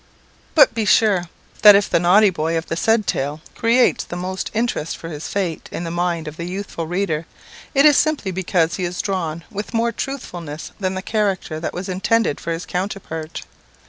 [0.55, 1.25] But be sure,
[1.61, 5.27] that if the naughty boy of the said tale creates the most interest for his
[5.27, 7.27] fate in the mind of the youthful reader,
[7.75, 11.87] it is simply because he is drawn with more truthfulness than the character that was
[11.87, 13.43] intended for his counterpart.